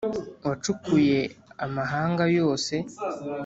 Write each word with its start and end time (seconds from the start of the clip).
wacukuye 0.47 1.19
amahanga, 1.65 2.23
yose 2.37 2.75